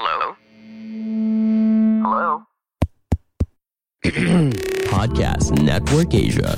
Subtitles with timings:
[0.00, 0.32] Hello?
[2.00, 2.30] Hello?
[4.96, 6.56] Podcast Network Asia.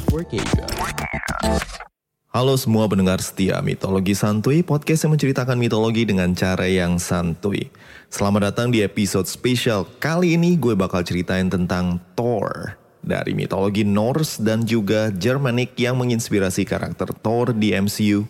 [2.30, 7.66] Halo semua pendengar setia Mitologi Santuy, podcast yang menceritakan mitologi dengan cara yang santuy.
[8.14, 9.90] Selamat datang di episode spesial.
[9.98, 12.78] Kali ini gue bakal ceritain tentang Thor.
[13.02, 18.22] Dari mitologi Norse dan juga Germanic yang menginspirasi karakter Thor di MCU.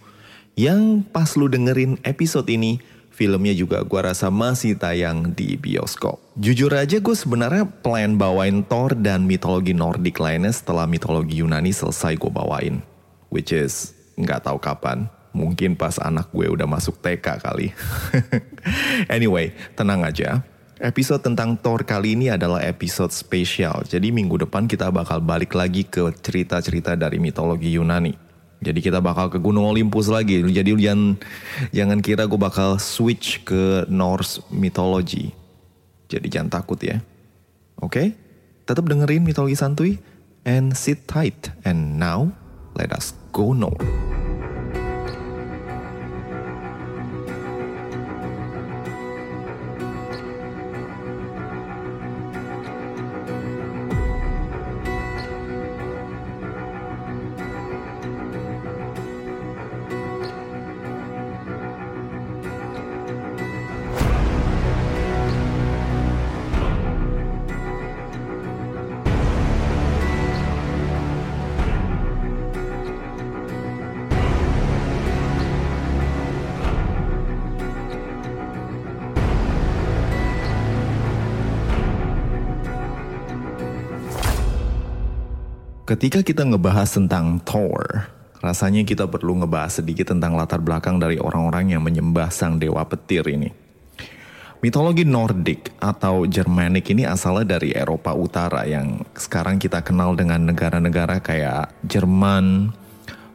[0.56, 2.80] Yang pas lu dengerin episode ini,
[3.22, 6.18] filmnya juga gue rasa masih tayang di bioskop.
[6.34, 12.18] Jujur aja gue sebenarnya plan bawain Thor dan mitologi Nordic lainnya setelah mitologi Yunani selesai
[12.18, 12.82] gue bawain
[13.30, 15.06] which is nggak tahu kapan.
[15.32, 17.70] Mungkin pas anak gue udah masuk TK kali.
[19.16, 20.42] anyway, tenang aja.
[20.82, 23.86] Episode tentang Thor kali ini adalah episode spesial.
[23.86, 28.31] Jadi minggu depan kita bakal balik lagi ke cerita-cerita dari mitologi Yunani.
[28.62, 30.38] Jadi kita bakal ke Gunung Olympus lagi.
[30.38, 31.18] Jadi jangan
[31.74, 35.34] jangan kira gue bakal switch ke Norse mythology.
[36.06, 37.02] Jadi jangan takut ya.
[37.82, 38.14] Oke?
[38.62, 39.98] Tetap dengerin mitologi santuy
[40.46, 41.50] and sit tight.
[41.66, 42.30] And now,
[42.78, 44.01] let us go north.
[85.82, 88.06] Ketika kita ngebahas tentang Thor,
[88.38, 93.26] rasanya kita perlu ngebahas sedikit tentang latar belakang dari orang-orang yang menyembah sang dewa petir
[93.26, 93.50] ini.
[94.62, 101.18] Mitologi Nordik atau Germanic ini asalnya dari Eropa Utara yang sekarang kita kenal dengan negara-negara
[101.18, 102.70] kayak Jerman,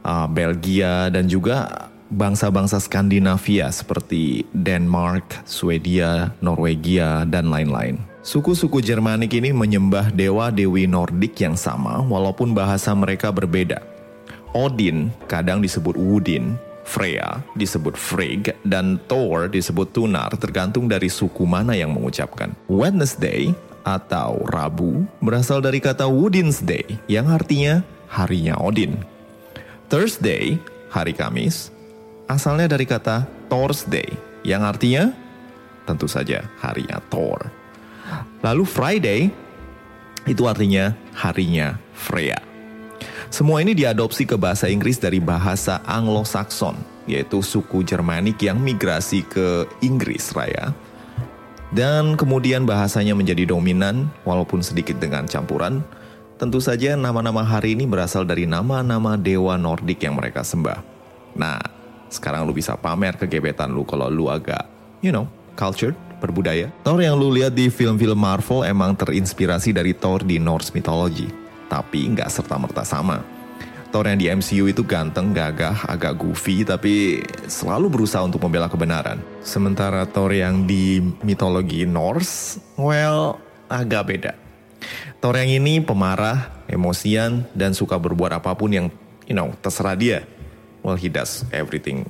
[0.08, 8.00] uh, Belgia, dan juga bangsa-bangsa Skandinavia seperti Denmark, Swedia, Norwegia, dan lain-lain.
[8.24, 13.80] Suku-suku Jermanik ini menyembah dewa-dewi Nordik yang sama walaupun bahasa mereka berbeda.
[14.52, 16.56] Odin kadang disebut Woodin,
[16.88, 22.56] Freya disebut Frigg, dan Thor disebut Tunar tergantung dari suku mana yang mengucapkan.
[22.68, 23.52] Wednesday
[23.84, 28.96] atau Rabu berasal dari kata Woodin's Day yang artinya harinya Odin.
[29.88, 30.60] Thursday,
[30.92, 31.72] hari Kamis,
[32.28, 34.06] asalnya dari kata Thursday
[34.44, 35.10] yang artinya
[35.88, 37.48] tentu saja harinya Thor.
[38.44, 39.20] Lalu Friday
[40.28, 42.38] itu artinya harinya Freya.
[43.28, 49.68] Semua ini diadopsi ke bahasa Inggris dari bahasa Anglo-Saxon, yaitu suku Jermanik yang migrasi ke
[49.84, 50.72] Inggris Raya.
[51.68, 55.84] Dan kemudian bahasanya menjadi dominan walaupun sedikit dengan campuran.
[56.40, 60.80] Tentu saja nama-nama hari ini berasal dari nama-nama dewa Nordik yang mereka sembah.
[61.36, 61.60] Nah,
[62.08, 64.64] sekarang lu bisa pamer kegebetan lu kalau lu agak,
[65.04, 66.68] you know, cultured, berbudaya.
[66.82, 71.30] Thor yang lu lihat di film-film Marvel emang terinspirasi dari Thor di Norse mythology.
[71.68, 73.22] Tapi nggak serta-merta sama.
[73.88, 79.16] Thor yang di MCU itu ganteng, gagah, agak goofy, tapi selalu berusaha untuk membela kebenaran.
[79.40, 83.40] Sementara Thor yang di mitologi Norse, well,
[83.72, 84.32] agak beda.
[85.24, 88.86] Thor yang ini pemarah, emosian, dan suka berbuat apa pun yang,
[89.24, 90.28] you know, terserah dia.
[90.88, 92.08] Well, he does everything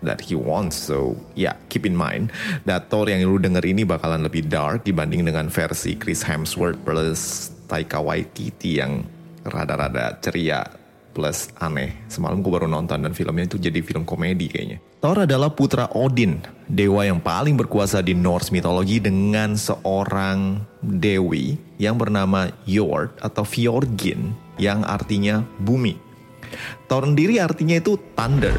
[0.00, 0.80] that he wants.
[0.80, 2.32] So, yeah, keep in mind
[2.64, 7.52] that Thor yang lu denger ini bakalan lebih dark dibanding dengan versi Chris Hemsworth plus
[7.68, 9.04] Taika Waititi yang
[9.44, 10.64] rada-rada ceria
[11.12, 11.92] plus aneh.
[12.08, 14.80] Semalam gue baru nonton dan filmnya itu jadi film komedi kayaknya.
[15.04, 22.00] Thor adalah putra Odin, dewa yang paling berkuasa di Norse mythology dengan seorang dewi yang
[22.00, 26.13] bernama Jord atau Fjordgyn yang artinya bumi.
[26.86, 28.56] Thor sendiri artinya itu thunder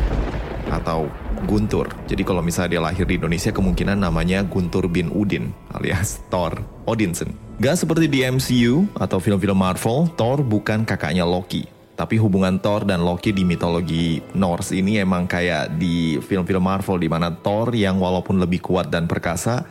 [0.69, 1.07] atau
[1.45, 1.91] Guntur.
[2.09, 6.57] Jadi kalau misalnya dia lahir di Indonesia kemungkinan namanya Guntur bin Udin alias Thor
[6.89, 7.38] Odinson.
[7.62, 11.69] Gak seperti di MCU atau film-film Marvel, Thor bukan kakaknya Loki.
[11.95, 17.07] Tapi hubungan Thor dan Loki di mitologi Norse ini emang kayak di film-film Marvel di
[17.07, 19.63] mana Thor yang walaupun lebih kuat dan perkasa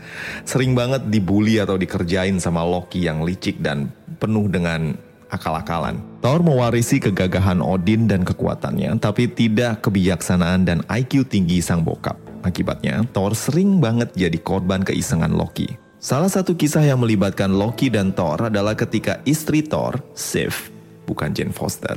[0.49, 4.97] sering banget dibully atau dikerjain sama Loki yang licik dan penuh dengan
[5.35, 5.99] akal-akalan.
[6.23, 12.17] Thor mewarisi kegagahan Odin dan kekuatannya, tapi tidak kebijaksanaan dan IQ tinggi sang bokap.
[12.47, 15.69] Akibatnya, Thor sering banget jadi korban keisengan Loki.
[15.99, 20.69] Salah satu kisah yang melibatkan Loki dan Thor adalah ketika istri Thor, Sif,
[21.09, 21.97] bukan Jane Foster,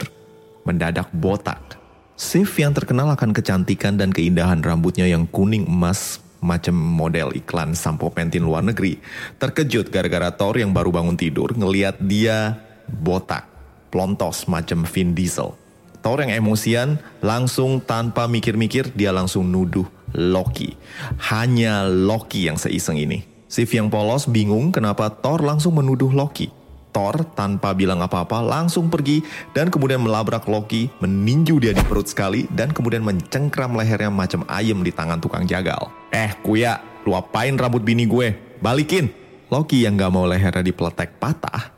[0.63, 1.75] mendadak botak.
[2.17, 8.09] Sif yang terkenal akan kecantikan dan keindahan rambutnya yang kuning emas macam model iklan sampo
[8.13, 8.97] pentin luar negeri,
[9.41, 12.57] terkejut gara-gara Thor yang baru bangun tidur ngeliat dia
[12.89, 13.47] botak,
[13.91, 15.53] plontos macam Vin Diesel.
[16.01, 19.85] Thor yang emosian langsung tanpa mikir-mikir dia langsung nuduh
[20.15, 20.77] Loki.
[21.19, 23.27] Hanya Loki yang seiseng ini.
[23.47, 26.47] Sif yang polos bingung kenapa Thor langsung menuduh Loki.
[26.95, 29.21] Thor tanpa bilang apa-apa langsung pergi
[29.53, 34.81] dan kemudian melabrak Loki, meninju dia di perut sekali dan kemudian mencengkram lehernya macam ayam
[34.81, 35.93] di tangan tukang jagal.
[36.09, 38.33] Eh kuya, lu apain rambut bini gue?
[38.63, 39.11] Balikin!
[39.47, 41.76] Loki yang gak mau lehernya dipeletek patah,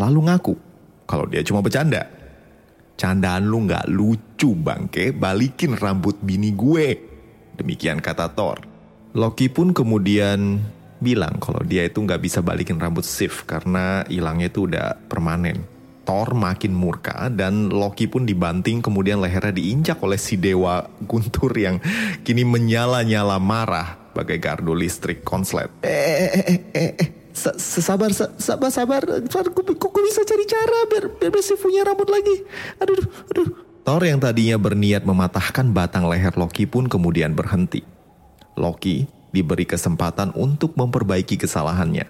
[0.00, 0.54] lalu ngaku
[1.10, 2.06] kalau dia cuma bercanda.
[2.94, 6.88] Candaan lu gak lucu bangke, balikin rambut bini gue.
[7.58, 8.62] Demikian kata Thor.
[9.18, 10.62] Loki pun kemudian
[11.02, 15.66] bilang kalau dia itu nggak bisa balikin rambut Sif karena hilangnya itu udah permanen.
[16.06, 21.82] Thor makin murka dan Loki pun dibanting kemudian lehernya diinjak oleh si dewa guntur yang
[22.22, 25.72] kini menyala-nyala marah bagai gardu listrik konslet.
[25.82, 27.19] Eh, eh, eh, eh, eh.
[27.34, 29.02] Sabar, sabar, sabar.
[29.26, 32.36] Kok bisa cari cara biar biar punya rambut lagi.
[32.82, 33.00] Aduh,
[33.30, 33.48] aduh.
[33.80, 37.80] Thor yang tadinya berniat mematahkan batang leher Loki pun kemudian berhenti.
[38.60, 42.06] Loki diberi kesempatan untuk memperbaiki kesalahannya.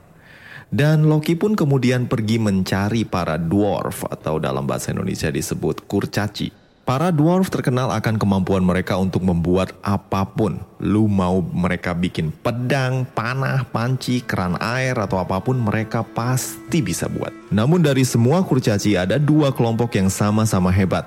[0.71, 6.60] Dan Loki pun kemudian pergi mencari para dwarf atau dalam bahasa Indonesia disebut kurcaci.
[6.91, 10.59] Para dwarf terkenal akan kemampuan mereka untuk membuat apa pun.
[10.83, 17.07] Lu mau mereka bikin pedang, panah, panci, keran air, atau apa pun mereka pasti bisa
[17.07, 17.31] buat.
[17.55, 21.07] Namun dari semua kurcaci ada dua kelompok yang sama-sama hebat.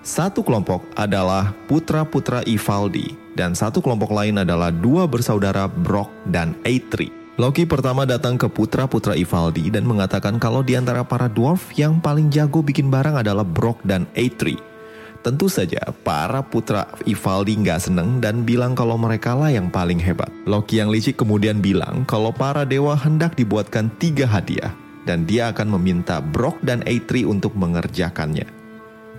[0.00, 7.12] Satu kelompok adalah putra-putra Ivaldi dan satu kelompok lain adalah dua bersaudara Brock dan Eitri.
[7.36, 12.32] Loki pertama datang ke putra-putra Ivaldi dan mengatakan kalau di antara para dwarf yang paling
[12.32, 14.77] jago bikin barang adalah Brock dan Eitri.
[15.18, 20.30] Tentu saja para putra Ivaldi nggak seneng dan bilang kalau mereka lah yang paling hebat.
[20.46, 24.70] Loki yang licik kemudian bilang kalau para dewa hendak dibuatkan tiga hadiah
[25.02, 28.46] dan dia akan meminta Brock dan Eitri untuk mengerjakannya.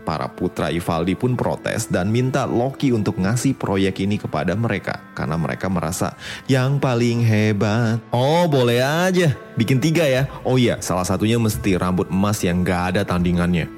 [0.07, 5.35] Para putra Ivaldi pun protes dan minta Loki untuk ngasih proyek ini kepada mereka karena
[5.35, 6.15] mereka merasa
[6.47, 7.99] yang paling hebat.
[8.15, 10.31] Oh boleh aja, bikin tiga ya.
[10.47, 13.69] Oh iya, salah satunya mesti rambut emas yang gak ada tandingannya.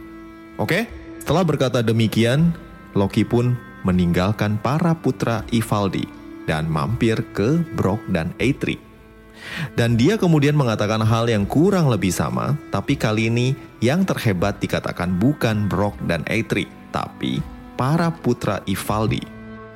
[0.55, 2.49] Oke, setelah berkata demikian,
[2.97, 3.53] Loki pun
[3.85, 6.09] meninggalkan para putra Ivaldi
[6.49, 8.81] dan mampir ke Brock dan Eitri.
[9.77, 13.53] Dan dia kemudian mengatakan hal yang kurang lebih sama, tapi kali ini
[13.85, 17.37] yang terhebat dikatakan bukan Brock dan Eitri, tapi
[17.77, 19.21] para putra Ivaldi.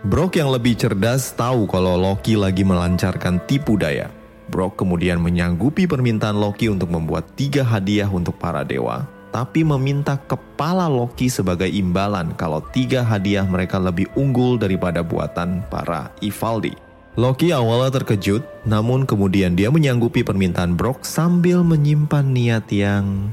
[0.05, 4.09] Brock yang lebih cerdas tahu kalau Loki lagi melancarkan tipu daya.
[4.49, 10.87] Brock kemudian menyanggupi permintaan Loki untuk membuat tiga hadiah untuk para dewa, tapi meminta kepala
[10.87, 16.71] Loki sebagai imbalan kalau tiga hadiah mereka lebih unggul daripada buatan para Ivaldi.
[17.19, 23.27] Loki awalnya terkejut, namun kemudian dia menyanggupi permintaan Brock sambil menyimpan niat yang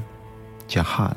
[0.67, 1.15] jahat.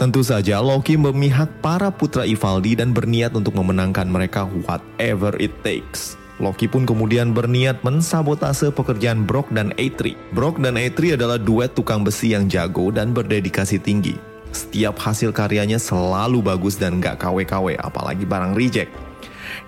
[0.00, 6.16] Tentu saja Loki memihak para putra Ivaldi dan berniat untuk memenangkan mereka whatever it takes.
[6.36, 10.20] Loki pun kemudian berniat mensabotase pekerjaan Brock dan Eitri.
[10.36, 14.20] Brock dan Eitri adalah duet tukang besi yang jago dan berdedikasi tinggi.
[14.52, 18.92] Setiap hasil karyanya selalu bagus dan gak KW-KW, apalagi barang reject.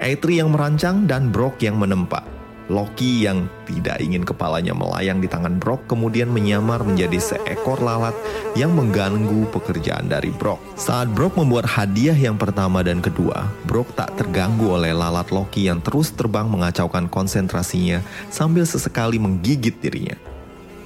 [0.01, 2.38] Eitri yang merancang dan Brock yang menempa.
[2.69, 8.13] Loki yang tidak ingin kepalanya melayang di tangan Brock kemudian menyamar menjadi seekor lalat
[8.53, 10.61] yang mengganggu pekerjaan dari Brock.
[10.77, 15.81] Saat Brock membuat hadiah yang pertama dan kedua, Brock tak terganggu oleh lalat Loki yang
[15.81, 20.21] terus terbang mengacaukan konsentrasinya sambil sesekali menggigit dirinya.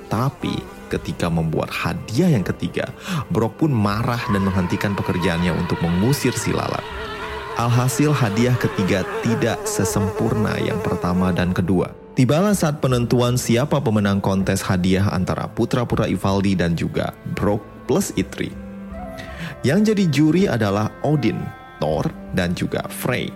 [0.06, 2.92] Tapi ketika membuat hadiah yang ketiga,
[3.32, 6.84] Brock pun marah dan menghentikan pekerjaannya untuk mengusir si lalat.
[7.52, 11.92] Alhasil hadiah ketiga tidak sesempurna yang pertama dan kedua.
[12.16, 18.49] Tibalah saat penentuan siapa pemenang kontes hadiah antara putra-putra Ivaldi dan juga Brock plus Itri.
[19.61, 21.44] Yang jadi juri adalah Odin,
[21.76, 23.28] Thor, dan juga Frey.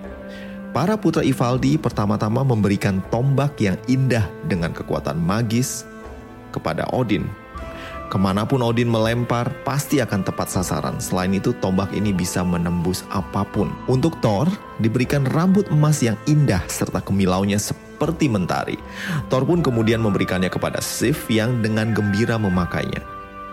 [0.72, 5.84] Para putra Ivaldi pertama-tama memberikan tombak yang indah dengan kekuatan magis
[6.56, 7.28] kepada Odin
[8.06, 11.02] Ke mana pun Odin melempar, pasti akan tepat sasaran.
[11.02, 13.74] Selain itu, tombak ini bisa menembus apa pun.
[13.90, 14.46] Untuk Thor,
[14.78, 18.78] diberikan rambut emas yang indah serta kemilaunya seperti mentari.
[19.26, 23.02] Thor pun kemudian memberikannya kepada Sif yang dengan gembira memakainya.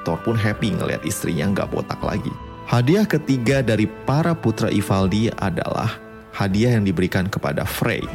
[0.05, 2.31] Thor pun happy ngelihat istrinya nggak botak lagi.
[2.69, 5.99] Hadiah ketiga dari para putra Ivaldi adalah
[6.31, 8.05] hadiah yang diberikan kepada Frey.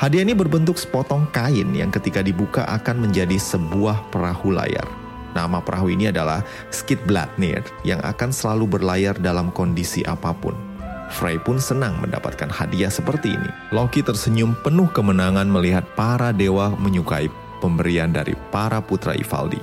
[0.00, 4.99] Hadiah ini berbentuk sepotong kain yang ketika dibuka akan menjadi sebuah perahu layar.
[5.30, 6.42] Nama perahu ini adalah
[6.74, 10.54] Skidbladnir yang akan selalu berlayar dalam kondisi apa pun.
[11.10, 13.50] Frey pun senang mendapatkan hadiah seperti ini.
[13.74, 17.26] Loki tersenyum penuh kemenangan melihat para dewa menyukai
[17.58, 19.58] pemberian dari para putra Ivaldi.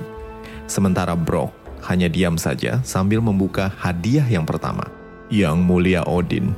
[0.68, 1.48] Sementara Brok
[1.88, 4.84] hanya diam saja sambil membuka hadiah yang pertama.
[5.28, 6.56] Yang mulia Odin,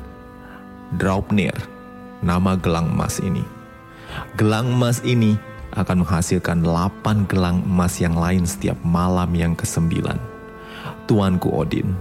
[0.95, 1.55] Draupnir,
[2.23, 3.43] nama gelang emas ini.
[4.35, 5.39] Gelang emas ini
[5.75, 10.19] akan menghasilkan 8 gelang emas yang lain setiap malam yang kesembilan.
[11.07, 11.95] Tuanku Odin,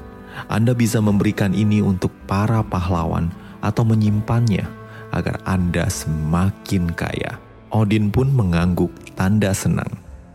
[0.49, 3.29] Anda bisa memberikan ini untuk para pahlawan
[3.61, 4.65] atau menyimpannya
[5.13, 7.37] agar Anda semakin kaya.
[7.69, 9.89] Odin pun mengangguk tanda senang.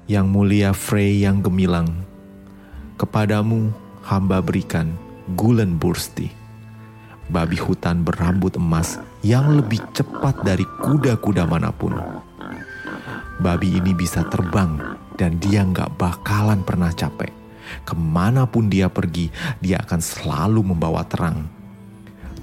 [0.05, 1.89] Yang mulia Frey yang gemilang,
[3.01, 3.73] kepadamu
[4.05, 4.93] hamba berikan
[5.33, 6.29] Gulen Bursti.
[7.33, 11.97] Babi hutan berambut emas yang lebih cepat dari kuda-kuda mana pun
[13.41, 14.79] babi ini bisa terbang
[15.19, 17.31] dan dia nggak bakalan pernah capek.
[17.83, 21.49] Ke mana pun dia pergi, dia akan selalu membawa terang.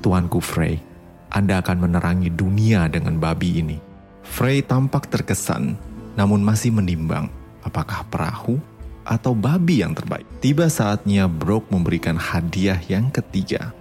[0.02, 0.82] Tuanku Frey,
[1.30, 3.78] Anda akan menerangi dunia dengan babi ini.
[4.26, 5.78] Frey tampak terkesan,
[6.18, 7.30] namun masih menimbang
[7.62, 8.58] apakah perahu
[9.06, 10.26] atau babi yang terbaik.
[10.42, 13.74] Tiba saatnya Brok memberikan hadiah yang ketiga.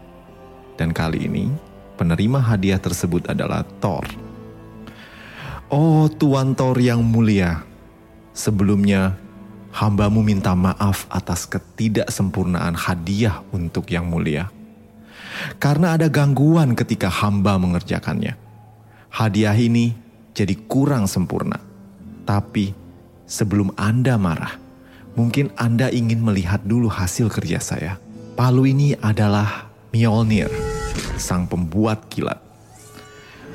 [0.77, 1.49] Dan kali ini,
[1.97, 4.30] penerima hadiah tersebut adalah Thor.
[5.71, 7.63] Oh Tuan Thor yang mulia,
[8.35, 9.15] sebelumnya
[9.71, 14.51] hambamu minta maaf atas ketidaksempurnaan hadiah untuk yang mulia.
[15.63, 18.35] Karena ada gangguan ketika hamba mengerjakannya.
[19.15, 19.95] Hadiah ini
[20.35, 21.63] jadi kurang sempurna.
[22.27, 22.75] Tapi
[23.31, 24.59] sebelum Anda marah,
[25.15, 27.95] mungkin Anda ingin melihat dulu hasil kerja saya.
[28.35, 30.51] Palu ini adalah Mjolnir,
[31.15, 32.43] sang pembuat kilat.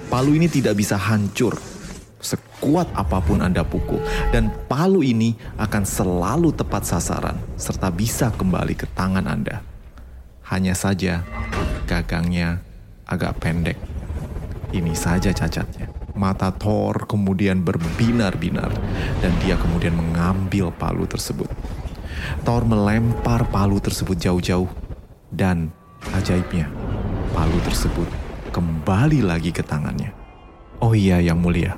[0.08, 1.75] Palu ini tidak bisa hancur
[2.56, 4.00] sekuat apa pun Anda pukul,
[4.32, 9.60] dan palu ini akan selalu tepat sasaran serta bisa kembali ke tangan Anda.
[10.48, 11.28] Hanya saja
[11.84, 12.64] gagangnya
[13.04, 13.76] agak pendek.
[14.72, 15.92] Ini saja cacatnya.
[16.16, 18.72] Mata Thor kemudian berbinar-binar
[19.20, 21.52] dan dia kemudian mengambil palu tersebut.
[22.48, 24.72] Thor melempar palu tersebut jauh-jauh
[25.28, 25.76] dan
[26.16, 26.72] ajaibnya
[27.36, 28.08] palu tersebut
[28.56, 30.16] kembali lagi ke tangannya.
[30.80, 31.76] Oh iya yang mulia,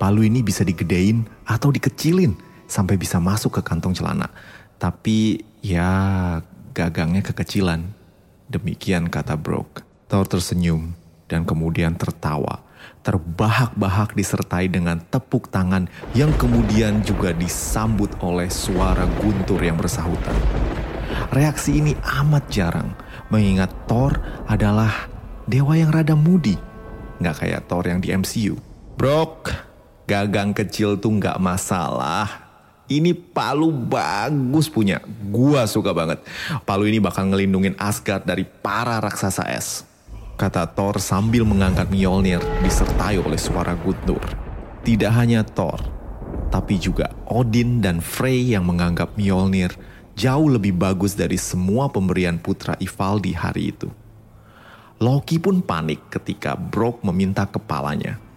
[0.00, 2.32] palu ini bisa digedein atau dikecilin
[2.64, 4.32] sampai bisa masuk ke kantong celana.
[4.80, 6.40] Tapi ya
[6.72, 7.84] gagangnya kekecilan.
[8.48, 9.84] Demikian kata Brooke.
[10.08, 10.96] Thor tersenyum
[11.28, 12.64] dan kemudian tertawa.
[13.04, 20.34] Terbahak-bahak disertai dengan tepuk tangan yang kemudian juga disambut oleh suara guntur yang bersahutan.
[21.30, 21.92] Reaksi ini
[22.22, 22.90] amat jarang,
[23.28, 25.06] mengingat Thor adalah
[25.46, 26.56] dewa yang rada mudi.
[27.20, 28.56] Nggak kayak Thor yang di MCU.
[28.96, 29.69] Brok,
[30.10, 32.50] gagang kecil tuh nggak masalah.
[32.90, 34.98] Ini palu bagus punya.
[35.30, 36.18] Gua suka banget.
[36.66, 39.86] Palu ini bakal ngelindungin Asgard dari para raksasa es.
[40.34, 44.18] Kata Thor sambil mengangkat Mjolnir disertai oleh suara Guntur.
[44.82, 45.78] Tidak hanya Thor,
[46.50, 49.70] tapi juga Odin dan Frey yang menganggap Mjolnir
[50.18, 53.86] jauh lebih bagus dari semua pemberian putra Ivaldi hari itu.
[54.98, 58.29] Loki pun panik ketika Brok meminta kepalanya.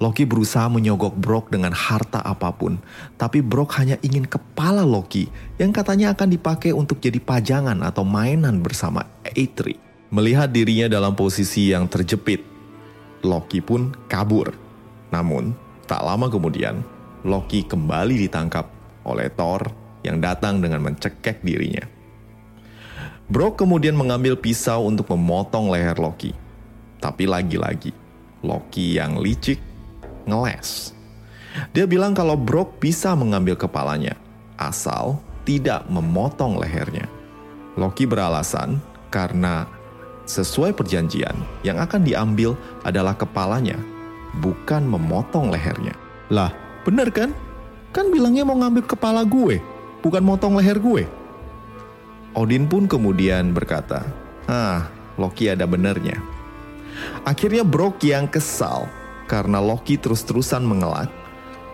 [0.00, 2.80] Loki berusaha menyogok Brock dengan harta apa pun,
[3.20, 5.28] tapi Brock hanya ingin kepala Loki
[5.60, 9.04] yang katanya akan dipakai untuk jadi pajangan atau mainan bersama
[9.36, 9.76] Eitri.
[10.10, 12.42] Melihat dirinya dalam posisi yang terjepit,
[13.22, 14.56] Loki pun kabur.
[15.14, 15.54] Namun,
[15.86, 16.82] tak lama kemudian,
[17.22, 18.66] Loki kembali ditangkap
[19.04, 19.70] oleh Thor
[20.02, 21.84] yang datang dengan mencekek dirinya.
[23.30, 26.34] Brock kemudian mengambil pisau untuk memotong leher Loki.
[26.98, 27.94] Tapi lagi-lagi,
[28.42, 29.69] Loki yang licik
[30.30, 30.94] ngeles.
[31.74, 34.14] Dia bilang kalau Brock bisa mengambil kepalanya,
[34.54, 37.10] asal tidak memotong lehernya.
[37.74, 38.78] Loki beralasan
[39.10, 39.66] karena
[40.30, 41.34] sesuai perjanjian
[41.66, 42.54] yang akan diambil
[42.86, 43.78] adalah kepalanya,
[44.38, 45.98] bukan memotong lehernya.
[46.30, 46.54] Lah,
[46.86, 47.34] bener kan?
[47.90, 49.58] Kan bilangnya mau ngambil kepala gue,
[50.06, 51.02] bukan motong leher gue.
[52.38, 54.06] Odin pun kemudian berkata,
[54.46, 54.86] Ah,
[55.18, 56.22] Loki ada benernya.
[57.26, 58.86] Akhirnya Brock yang kesal
[59.30, 61.06] karena Loki terus-terusan mengelak,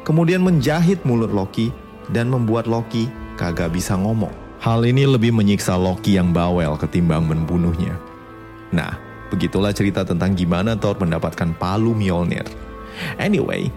[0.04, 1.72] kemudian menjahit mulut Loki
[2.12, 3.08] dan membuat Loki
[3.40, 4.32] kagak bisa ngomong.
[4.60, 7.96] Hal ini lebih menyiksa Loki yang bawel ketimbang membunuhnya.
[8.76, 9.00] Nah,
[9.32, 12.44] begitulah cerita tentang gimana Thor mendapatkan palu Mjolnir.
[13.16, 13.72] Anyway,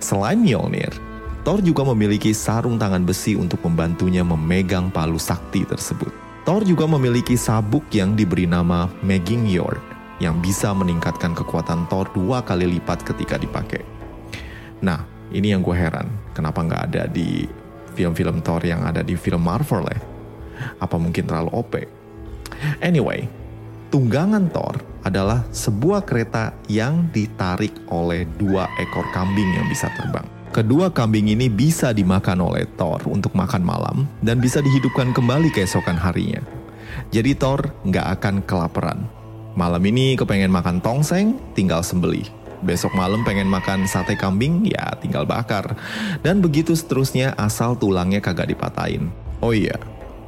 [0.00, 0.96] selain Mjolnir,
[1.44, 6.12] Thor juga memiliki sarung tangan besi untuk membantunya memegang palu sakti tersebut.
[6.48, 9.87] Thor juga memiliki sabuk yang diberi nama Meging Yord
[10.18, 13.82] yang bisa meningkatkan kekuatan Thor dua kali lipat ketika dipakai.
[14.82, 15.02] Nah,
[15.34, 17.46] ini yang gue heran, kenapa nggak ada di
[17.94, 20.00] film-film Thor yang ada di film Marvel ya?
[20.82, 21.72] Apa mungkin terlalu OP?
[22.82, 23.30] Anyway,
[23.88, 30.28] Tunggangan Thor adalah sebuah kereta yang ditarik oleh dua ekor kambing yang bisa terbang.
[30.52, 35.96] Kedua kambing ini bisa dimakan oleh Thor untuk makan malam dan bisa dihidupkan kembali keesokan
[35.96, 36.44] harinya.
[37.08, 39.08] Jadi Thor nggak akan kelaparan.
[39.58, 42.30] Malam ini kepengen makan tongseng, tinggal sembelih.
[42.62, 45.74] Besok malam pengen makan sate kambing, ya tinggal bakar.
[46.22, 49.10] Dan begitu seterusnya asal tulangnya kagak dipatahin.
[49.42, 49.74] Oh iya,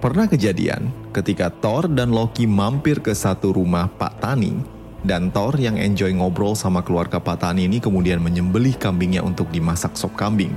[0.01, 4.57] Pernah kejadian ketika Thor dan Loki mampir ke satu rumah Pak Tani
[5.05, 10.01] dan Thor yang enjoy ngobrol sama keluarga Pak Tani ini kemudian menyembelih kambingnya untuk dimasak
[10.01, 10.57] sop kambing.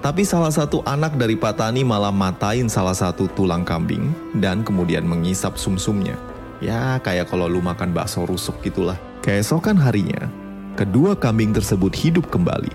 [0.00, 4.08] Tapi salah satu anak dari Pak Tani malah matain salah satu tulang kambing
[4.40, 6.16] dan kemudian mengisap sumsumnya.
[6.60, 8.96] Ya kayak kalau lu makan bakso rusuk gitulah.
[9.20, 10.30] Keesokan harinya,
[10.78, 12.72] kedua kambing tersebut hidup kembali.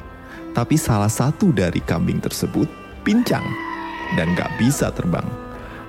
[0.51, 2.67] Tapi salah satu dari kambing tersebut
[3.07, 3.43] pincang
[4.19, 5.23] dan gak bisa terbang.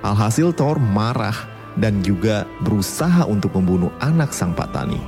[0.06, 1.34] Alhasil Thor marah
[1.75, 4.99] dan juga berusaha untuk membunuh anak sang patani.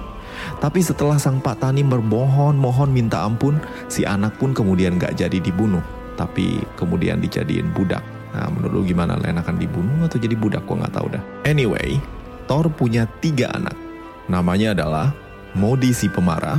[0.59, 5.83] Tapi setelah sang patani bermohon-mohon minta ampun, si anak pun kemudian gak jadi dibunuh,
[6.19, 8.03] tapi kemudian dijadiin budak.
[8.35, 9.14] Nah, menurut lu gimana?
[9.14, 10.67] Len akan dibunuh atau jadi budak?
[10.67, 11.23] Gue gak tahu dah.
[11.47, 12.03] Anyway,
[12.45, 13.77] Thor punya tiga anak.
[14.29, 15.13] Namanya adalah
[15.55, 16.59] Modi si pemarah,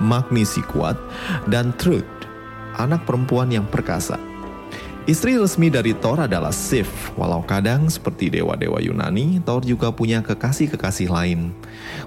[0.00, 0.96] Magni si kuat,
[1.48, 2.06] dan Truth,
[2.76, 4.16] anak perempuan yang perkasa.
[5.08, 11.08] Istri resmi dari Thor adalah Sif, walau kadang seperti dewa-dewa Yunani, Thor juga punya kekasih-kekasih
[11.08, 11.56] lain,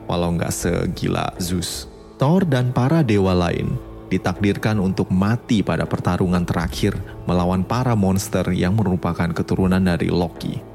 [0.05, 1.89] walau nggak segila Zeus.
[2.21, 3.75] Thor dan para dewa lain
[4.13, 6.93] ditakdirkan untuk mati pada pertarungan terakhir
[7.25, 10.72] melawan para monster yang merupakan keturunan dari Loki.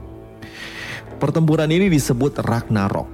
[1.19, 3.11] Pertempuran ini disebut Ragnarok,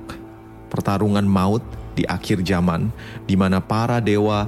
[0.69, 1.65] pertarungan maut
[1.97, 2.93] di akhir zaman,
[3.25, 4.45] di mana para dewa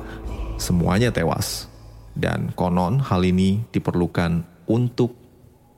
[0.61, 1.65] semuanya tewas.
[2.13, 5.17] Dan konon hal ini diperlukan untuk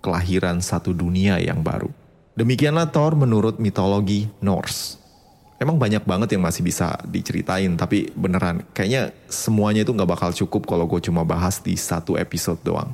[0.03, 1.87] kelahiran satu dunia yang baru.
[2.35, 4.99] Demikianlah Thor menurut mitologi Norse.
[5.63, 10.67] Emang banyak banget yang masih bisa diceritain, tapi beneran kayaknya semuanya itu nggak bakal cukup
[10.67, 12.91] kalau gue cuma bahas di satu episode doang.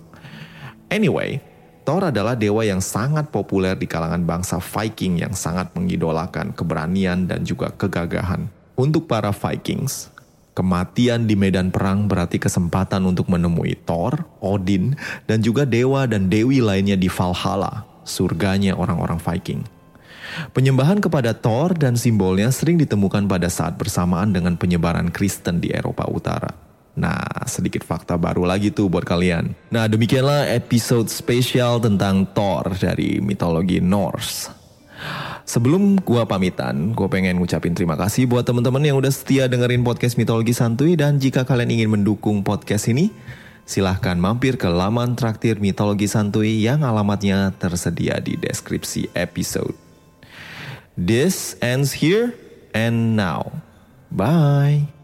[0.93, 1.41] Anyway,
[1.85, 7.45] Thor adalah dewa yang sangat populer di kalangan bangsa Viking yang sangat mengidolakan keberanian dan
[7.45, 8.49] juga kegagahan.
[8.73, 10.09] Untuk para Vikings,
[10.55, 14.95] Kematian di medan perang berarti kesempatan untuk menemui Thor, Odin,
[15.27, 19.67] dan juga dewa dan dewi lainnya di Valhalla, surganya orang-orang Viking.
[20.55, 26.07] Penyembahan kepada Thor dan simbolnya sering ditemukan pada saat bersamaan dengan penyebaran Kristen di Eropa
[26.07, 26.64] Utara.
[26.95, 29.51] Nah, sedikit fakta baru lagi tuh buat kalian.
[29.75, 34.55] Nah, demikianlah episode spesial tentang Thor dari mitologi Norse.
[35.45, 40.17] Sebelum gua pamitan, gue pengen ngucapin terima kasih buat teman-teman yang udah setia dengerin podcast
[40.17, 43.13] Mitologi Santuy dan jika kalian ingin mendukung podcast ini,
[43.69, 49.77] silahkan mampir ke laman traktir Mitologi Santuy yang alamatnya tersedia di deskripsi episode.
[50.97, 52.33] This ends here
[52.73, 53.61] and now.
[54.09, 55.04] Bye.